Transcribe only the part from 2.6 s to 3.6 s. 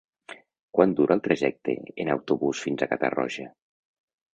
fins a Catarroja?